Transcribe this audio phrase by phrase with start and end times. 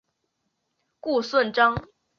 [0.99, 1.75] 顾顺章。